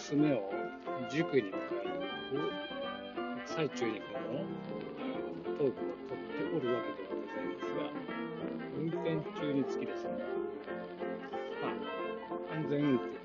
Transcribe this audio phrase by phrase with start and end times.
[0.00, 0.50] 娘を
[1.10, 1.92] 塾に迎えに
[2.32, 2.48] 行く
[3.44, 5.72] 最中にこのトークを
[6.08, 7.92] 取っておるわけではございますが、
[8.78, 10.10] 運転中につきですね、
[11.60, 13.20] まあ、安全運転を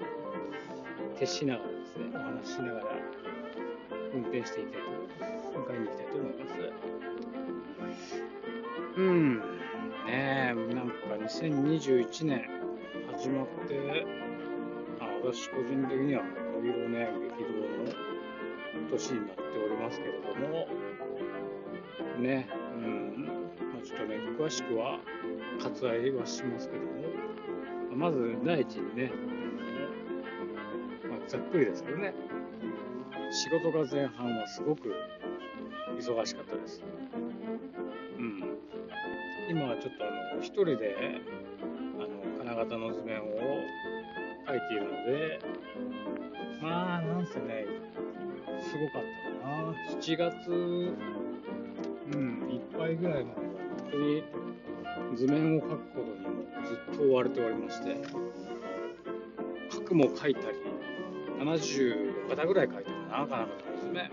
[1.17, 2.85] 徹しながらですね、お話ししながら
[4.13, 5.31] 運転していきたいと思います。
[5.55, 6.51] 迎えに行きたいと思います。
[8.97, 9.43] うん、ね
[10.51, 12.49] え、なんか2021年
[13.17, 14.05] 始まって、
[14.99, 20.67] あ私個人的にはこういうね、激動の年になっておりますけれども、
[22.17, 22.47] ね、
[22.77, 23.25] うん、
[23.73, 25.01] まあ、ちょっとね、詳しくは
[25.59, 29.11] 割愛はしますけども、まず第一にね、
[31.09, 32.13] まあ、ざっくりですけどね、
[33.31, 34.95] 仕事が前半はすごく
[35.99, 36.81] 忙しかったです。
[38.17, 38.43] うん。
[39.49, 40.95] 今はちょっとあの、一人で、
[41.99, 43.25] あの、金型の図面を
[44.47, 45.54] 描いているので、
[46.65, 47.67] まあ、なんせね、
[48.59, 49.73] すごかったかな。
[50.01, 54.23] 7月、うん、いっぱいぐらいまでは、本当に
[55.15, 57.95] 図面を描くことにもずっと追われておりまして、
[59.69, 60.57] 描くも描いたり、
[61.37, 63.47] 75型ぐらい描いたかな、金型の
[63.79, 63.93] 図面。
[63.93, 64.09] ね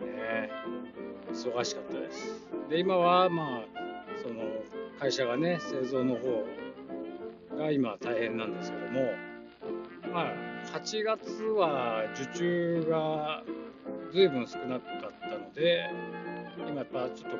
[0.00, 0.50] え
[1.30, 2.48] 忙しかったです。
[2.70, 3.64] で、今は、まあ、
[4.22, 4.42] その、
[4.98, 6.46] 会社がね、製造の方
[7.58, 9.02] が今大変なんですけども、
[10.10, 13.42] まあ、8月は受注が
[14.12, 15.88] 随分少なかったので、
[16.58, 17.38] 今やっぱちょっと、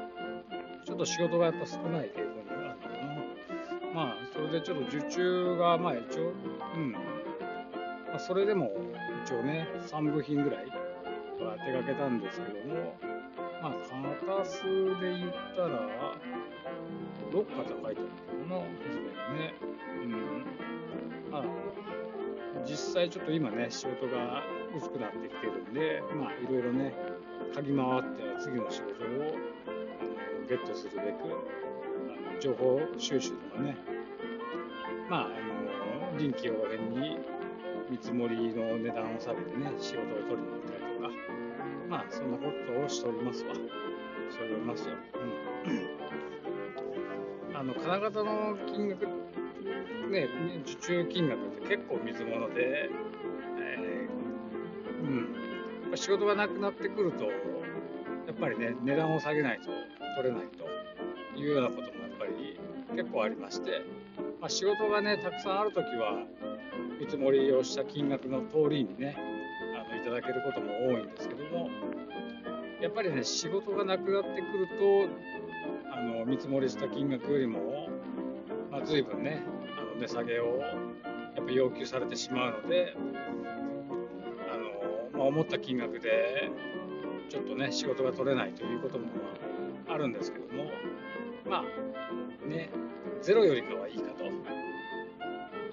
[0.86, 2.88] ちょっと仕事がやっぱ少ない傾向にあるのか
[3.84, 3.94] な。
[3.94, 6.32] まあ、それでちょっと受注が、まあ一応、
[6.76, 6.92] うん。
[6.92, 6.98] ま
[8.14, 8.72] あ、それでも
[9.26, 12.96] 一応ね、3部品ぐらいは手掛けたんですけども、
[13.62, 13.72] まあ、
[14.30, 14.64] 型数
[14.98, 16.16] で言ったら、
[17.30, 18.98] 6型書いてあるのかな、図
[19.28, 19.54] 面ね。
[20.04, 20.65] うん。
[22.68, 24.42] 実際ちょっと今ね、仕事が
[24.76, 26.92] 薄くなってきてるんで、まあ、いろいろね、
[27.54, 29.06] 嗅ぎ回って次の仕事を
[29.66, 31.24] あのゲットするべく、
[32.28, 33.76] あの情報収集とかね、
[35.08, 35.28] まあ、あ
[36.12, 37.18] の臨機応変に
[37.88, 41.10] 見積もりの値段を下げてね、仕事を取りに行ったりとか、
[41.88, 43.54] まあ、そんなことをしておりますわ。
[43.54, 43.60] し
[44.38, 44.94] ておりますよ。
[45.64, 47.56] うん。
[47.56, 49.06] あの、金型の金額、
[50.10, 50.28] ね、
[50.64, 52.88] 受注金額って結構水物で、
[53.58, 55.16] えーうん。
[55.82, 57.30] やっぱ仕事がなくなってくると、や
[58.32, 59.66] っぱりね、値段を下げないと
[60.16, 62.58] 取れないというようなこともやっぱり
[62.96, 63.82] 結構ありまして、
[64.40, 66.24] まあ、仕事がね、たくさんあるときは、
[67.00, 69.16] 見積もりをした金額の通りにね、
[69.76, 71.68] あのいただけることも多いんですけども、
[72.80, 75.08] やっぱりね、仕事がなくなってくると、
[75.92, 77.88] あの見積もりした金額よりも、
[78.76, 79.42] まあ、随分ね、
[79.78, 80.58] あの値下げを
[81.34, 82.94] やっぱ要求されてしまうので、
[84.52, 84.56] あ
[85.14, 86.50] のまあ、思った金額で
[87.30, 89.06] ちょっとね、仕事が取れないということも
[89.88, 90.70] あるんですけども、
[91.48, 92.68] まあね、
[93.22, 94.26] ゼロよりかはいいかと。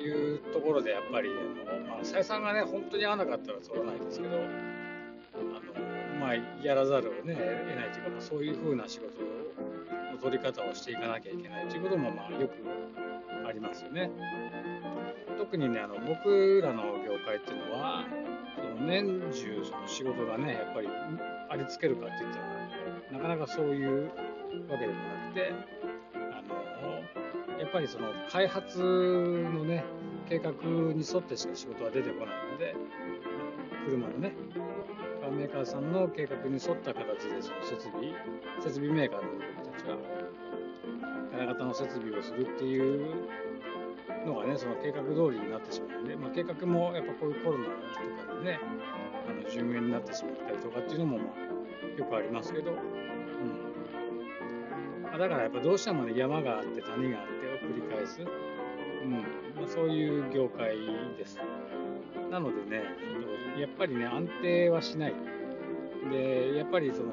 [0.03, 1.29] いうところでやっぱり
[1.65, 9.42] あの、まあ、採算がね本当に合わなかったら取らないですけどあの、まあ、やらざるをね得ないというか、ま、そういうふうな仕事を
[10.13, 12.53] の取り方をしていかなきゃいけないということもまあよく
[13.47, 14.09] ありますよね。
[15.37, 18.05] 特にねあの僕らの業界っていうのは
[18.55, 20.87] その年中その仕事がねやっぱり
[21.49, 24.05] ありつけるかって言ったらなかなかそういう
[24.69, 25.51] わけでもなくて
[26.13, 26.41] あ
[27.55, 29.83] のやっぱりその開発のね
[30.29, 32.75] 計画に沿ってしか仕事は出てこないので
[33.85, 34.33] 車のね
[35.21, 38.13] カーメーカーさんの計画に沿った形でその設備
[38.61, 39.27] 設備メーカーの
[39.77, 39.97] ちが
[41.31, 43.15] 金型の設備をするっていう
[44.25, 48.59] のがねその計画通りになってしまうので、まあ、計画もやっぱこういうコロナとかでね
[49.27, 51.43] あの順延になってしまったりとかっていうのもまあ
[51.97, 52.77] よくありますけど、うん。
[55.03, 58.25] まあ、だからやっぱどうしてもね山があって谷があってを繰り返す、う
[59.05, 59.11] ん。
[59.11, 59.19] ま
[59.65, 60.75] あ、そういう業界
[61.17, 61.39] です。
[62.31, 62.83] なのでね
[63.59, 65.13] やっぱりね安定はしない。
[66.09, 67.09] でやっぱりその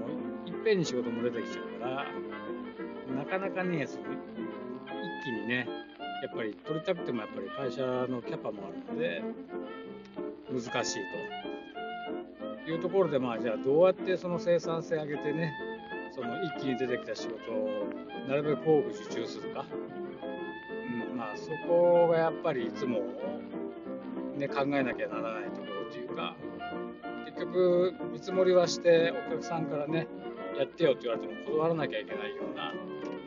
[0.46, 2.06] いっぺんに仕事も出てきちゃうから
[3.30, 5.68] かなかねその一気にね
[6.22, 9.22] やっぱり取りたくてもやっぱり会社のキャパもあるので
[10.52, 10.98] 難しい
[12.64, 15.52] というところでまあじゃあどうやってその生産性上げてね
[16.12, 17.84] その一気に出てきた仕事を
[18.28, 19.64] なるべく多く受注するか、
[21.12, 23.00] うん、まあそこがやっぱりいつも
[24.36, 26.34] ね考えなきゃならないところというか
[27.26, 30.08] 結局見積もりはしてお客さんからね
[30.58, 32.74] やってよって言われても断らなきゃいけないような、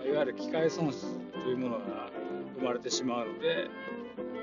[0.05, 1.05] いわゆる機械損失
[1.43, 2.09] というものが
[2.59, 3.67] 生まれてしまうので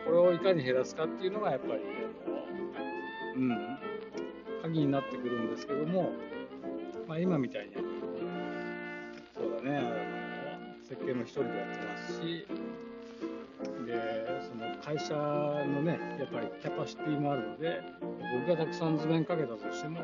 [0.04, 1.82] これをいかに減らすかっていうのがやっぱり
[2.26, 3.78] あの、うん、
[4.62, 6.12] 鍵になってくるんですけども、
[7.06, 7.74] まあ、今みたいに
[9.34, 12.46] そうだねあの設計も一人でやってますし
[13.86, 17.82] でその会社のねやっぱりキャパシティもあるので
[18.46, 20.00] 僕がたくさん図面かけたとしても、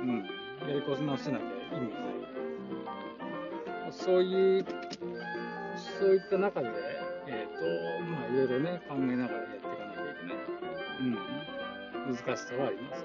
[0.00, 0.18] うん、
[0.66, 2.21] やりこなせなきゃ意味ない。
[3.92, 4.64] そういう
[6.00, 6.68] そういった中で、
[7.28, 10.36] えーとまあ、いろいろね考えながらやっていかなきゃいけない、
[12.08, 13.04] うん、難しさはあります。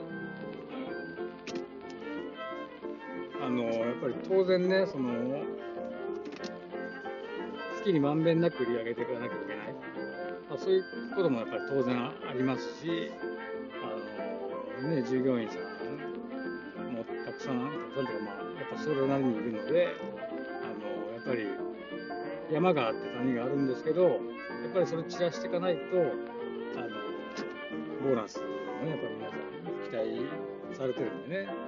[3.40, 5.10] あのやっぱり当然ねその
[7.78, 9.74] 好きにまんべんなく売り上げていかなきゃいけない、
[10.50, 10.84] まあ、そういう
[11.16, 13.12] こともやっぱり当然ありますし
[14.82, 15.56] あの、ね、従業員さ
[16.82, 19.96] んもたくさんたくさんというかまあやっぱそれなりにいるので
[21.28, 21.48] ぱり
[22.52, 25.82] 山があって谷があるんですけどやっぱりそれ散らしていかないと
[26.80, 26.90] あの
[28.04, 28.42] ボーナスを
[28.86, 29.42] ねやっぱり皆さん
[29.84, 31.68] 期待されてるんでね。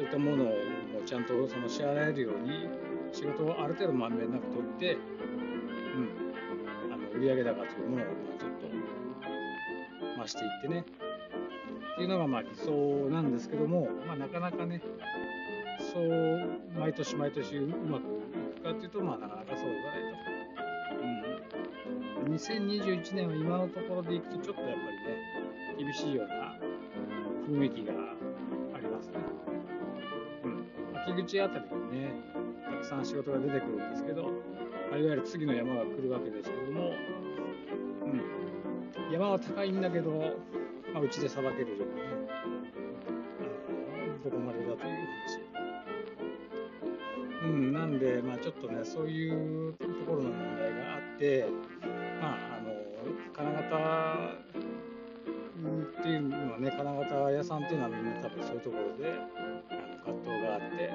[0.00, 0.56] そういったものを
[1.04, 2.66] ちゃんとその支払えるように
[3.12, 5.02] 仕事をある程度まんべんなく取って、うん、
[6.90, 8.06] あの売上高というものを
[8.38, 10.84] ちょっと増していってね。
[11.92, 12.72] っていうのがまあ理想
[13.10, 14.80] なんですけども、まあ、なかなかね
[15.92, 16.48] そう
[16.78, 18.04] 毎年毎年うまく
[18.90, 20.30] うとまあなかなかそうではないと。
[22.26, 25.30] うん、2021年は今のところでいくとちょっとやっぱりね
[25.78, 26.58] 厳しいような
[27.48, 27.94] 雰囲気が
[28.74, 29.14] ありますね。
[30.44, 30.66] うん
[31.06, 32.12] 秋口あたりにね、
[32.64, 34.30] たくさん仕事が出てくるんですけど、いわ
[34.98, 36.92] ゆる次の山が来るわけですけども、
[38.04, 38.08] う
[39.08, 40.10] ん、山は高いんだけど、
[40.92, 41.86] まあ、うちでさばけるように、ね、
[44.24, 44.99] どこまでだという。
[47.80, 51.46] なんで、まあ、ちょっとね、そういうところの問題があって、
[52.20, 52.76] まあ、あの
[53.34, 53.76] 金型
[55.98, 60.92] っていうのはね、金型屋さんっていうのはみんな多分そういうところであの、葛藤があって、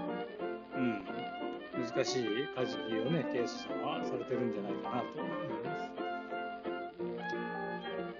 [0.75, 1.03] うん、
[1.81, 5.29] 難しい舵切りをね、ケースさんはされてるんじゃないかなと思い
[5.65, 5.89] ます。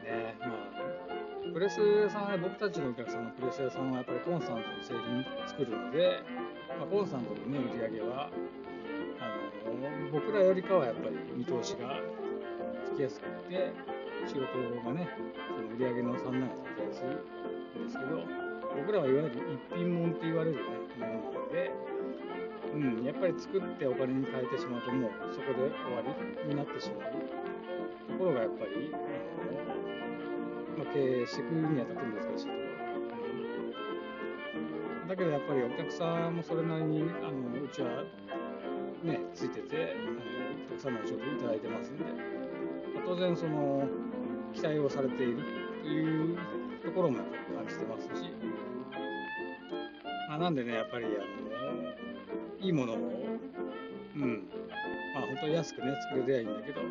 [0.02, 6.45] ねまあ、プレス屋さんは、僕たちのお客さんのプレス屋さんはやっぱりコンスタントに製品作るので、
[6.80, 8.30] まあ、コンスタントにね、売り上げは、
[9.20, 12.00] あの僕らよりかはやっぱり見通しが
[12.86, 13.72] つきやすくて、
[14.28, 14.44] 仕事
[14.84, 15.10] がね、
[15.48, 18.46] その売り上げの算段が立てやすいんですけど、
[18.76, 19.32] 僕らはいわゆる
[19.72, 20.64] 一品物って言われる、ね、
[21.00, 21.72] ものなので、
[22.74, 26.04] うん、やっぱり作ってお金に変えてしまうともうそこで終わ
[26.44, 27.12] りになってしまう
[28.12, 32.65] ところがやっぱり、まあ、経営していくにあたって難しいと。
[35.08, 38.04] だけどやっぱりお客さんもそれなりにあのうちは
[39.04, 40.20] ねついててあの
[40.70, 43.88] たくさんのお仕事いただいてますんで、ま、当然その
[44.54, 45.44] 期待をされている
[45.84, 46.38] という
[46.84, 48.30] ところもやっぱり感じてますし、
[50.30, 51.16] まあ、なんでね、やっぱりあの
[52.60, 52.98] いいものを、
[54.16, 54.48] うん、
[55.14, 56.82] まあ本当に安くね、作れりゃいいんだけど、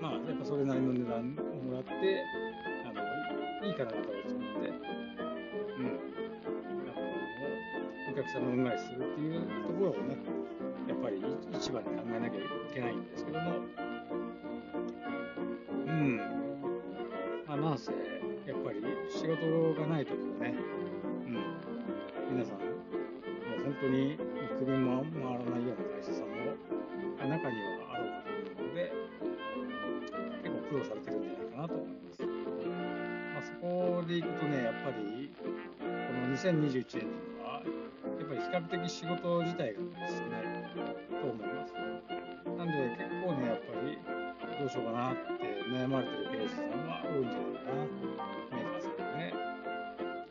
[0.00, 1.92] まあやっぱそれなりの値段をもらって、
[2.84, 2.92] あ
[3.62, 4.93] のいい金型を作って、
[8.24, 10.16] 客さんの恩返しするっていうところをね、
[10.88, 13.52] やっぱり一番に考えなきゃいけないんですけども、
[15.86, 16.16] うん、
[17.46, 20.54] まあなんせ、やっぱり仕事がない時はね、
[21.26, 22.64] うん、皆さん、も
[23.60, 24.18] う本当に
[24.58, 26.34] 首も回らないような会社さんも
[27.28, 28.92] 中にはあろうかと思うので、
[30.42, 32.22] 結構苦労されてるんじゃないかなと思います。
[32.22, 35.44] まあ、そこでいくとね、やっぱり、こ
[36.12, 37.13] の2021年、
[37.64, 40.44] やっぱり比較的仕事自体が少ない
[41.08, 41.72] と思います。
[42.56, 43.98] なんで結構ね、やっぱり
[44.58, 47.84] どうしようかなって悩まれてる経営者さんは多いんじゃないかな
[48.52, 49.32] 目指すにはね。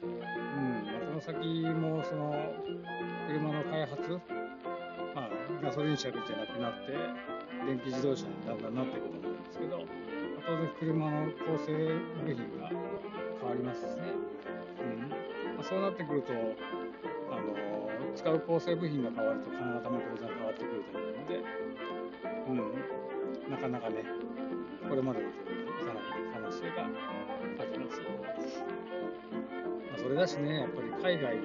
[0.04, 0.86] うん。
[0.86, 1.38] まこの先
[1.74, 2.34] もその
[3.28, 4.02] 車の開発、
[5.16, 5.30] まあ、
[5.62, 6.92] ガソリン車じゃなくなって
[7.66, 9.23] 電気自動車にだんだんなっていくと
[10.46, 11.72] 当然車の構成
[12.24, 14.14] 部品が変わりますしね、
[14.80, 15.10] うん。
[15.10, 15.16] ま
[15.62, 16.34] あ、そうなってくると
[17.32, 17.56] あの
[18.16, 21.42] 使う構成部品が変わると金型も当然変わってくると思うので、
[22.48, 24.04] うん、なかなかね
[24.88, 28.02] これまでのとおりにいかない可能性があります。
[30.04, 31.44] それだしね、やっぱり海外の、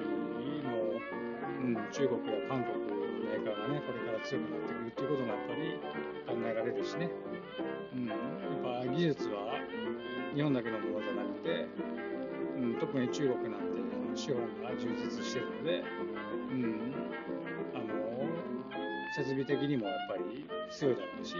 [1.63, 5.79] うん、中国や韓国のメーカーがね、これ強くなってくるっていうこともやっぱり
[6.27, 7.09] 考えられるしね、
[7.93, 9.55] うん、やっぱ技術は
[10.35, 11.67] 日本だけのものじゃなくて、
[12.57, 13.79] うん、特に中国なんて
[14.15, 15.83] 資本が充実してるので、
[16.51, 16.93] うん、
[17.73, 18.27] あの
[19.15, 21.35] 設備的にもやっぱり強いだろうし、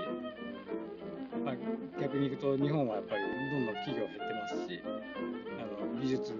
[1.44, 1.56] まあ、
[2.02, 4.82] 逆に言うと日本はやっぱりどんどん企業減ってますし
[5.60, 6.34] あの技術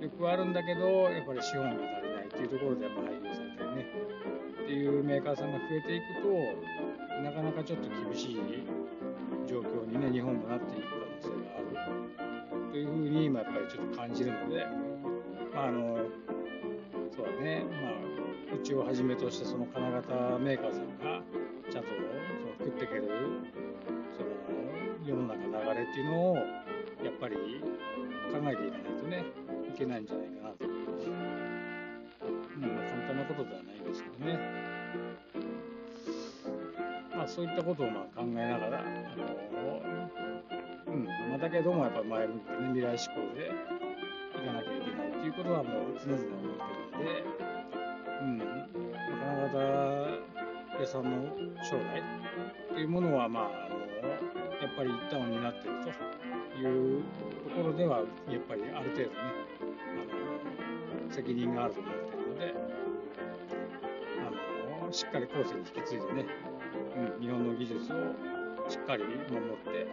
[0.00, 4.39] 力はあるんだけどやっぱり資本が足りないっていうところでやっぱ廃業されたりね。
[4.70, 6.28] っていうメーカーさんが増えていくと
[7.24, 8.38] なかなかちょっと厳しい
[9.44, 14.64] 状況にね日本もなっていく可能性があるというふうに今やっぱりちょっと感じるので、
[15.52, 15.98] まあ、あの
[17.10, 21.20] そうだね、まあ、うちをはじめとしてその金型メーカーさんが
[21.68, 23.10] ちゃんとその食っていける
[24.14, 24.28] その
[25.04, 29.24] 世の中流れっていうのをやっぱり考えていかないとね
[29.68, 31.39] いけないんじゃないかなと思います。
[33.20, 34.38] まあ、簡単なことではないですけどね。
[37.14, 39.82] まあ、そういったことをまあ考えながら、あの
[40.86, 43.52] うんまあ、だけどもやっぱ前向きに、ね、未来志向で
[44.42, 47.24] いかなきゃいけないっていうことはもう常々思ってるので、
[48.22, 48.68] うんまあ、
[49.20, 51.10] 金型屋さんの
[51.62, 52.00] 将来
[52.72, 57.02] っていうものは、まあ、あのやっぱり一旦は担っているという
[57.44, 58.04] ところではや
[58.38, 59.16] っぱりある程度ね
[61.02, 61.89] あの責任があると思
[64.92, 66.26] しっかり後世に引き継いでね、
[66.96, 67.96] うん、日本の技術を
[68.68, 69.86] しっかり守って、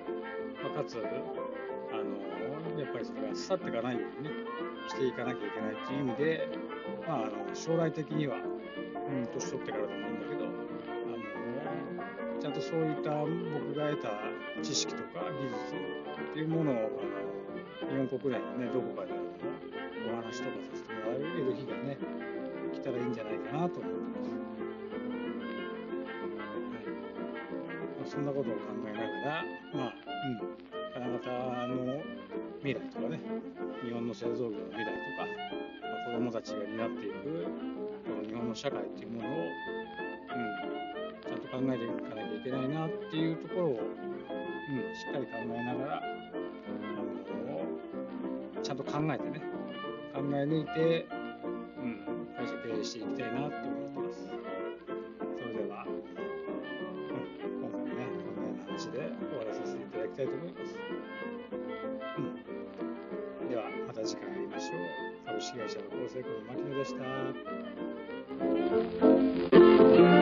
[0.64, 1.02] まあ、かつあ
[2.02, 4.36] のやっぱりそれが去っていかないようにね
[4.88, 6.50] していかなきゃいけないっていう意味で、
[7.08, 14.10] まあ、あの将来的には、うん、年取ってからでもいいんだけどあのちゃんとそういった僕が得た
[14.64, 15.78] 知識とか技術
[16.32, 19.14] っていうものをあの日本国内のねどこかで
[20.10, 21.98] お話とかさせてもらえる日がね
[22.74, 24.67] 来たらいいんじゃないかなと思ってます。
[28.08, 29.94] そんなことを考えながら、まあ、
[30.26, 30.40] うん、
[30.94, 31.30] 金型
[31.68, 32.02] の
[32.64, 33.20] 未来とかね、
[33.84, 35.28] 日本の製造業の未来とか、
[35.82, 37.46] まあ、子供たちが担っていく
[38.08, 39.48] この日本の社会っていうものを、うん、
[41.22, 46.02] ちゃんと考えていかなきゃいけないなっていうところを、うん、しっかり考えながら、あ
[48.56, 49.42] のちゃんと考えてね、
[50.14, 51.08] 考え抜いて、
[51.78, 53.87] うん、会社経営していきたいなって思ってます。
[60.18, 60.74] ただきたいと思います。
[62.18, 64.80] うん、では、また次回会いましょう。
[65.28, 66.96] 株式会社の厚生区の牧野でし
[70.08, 70.17] た。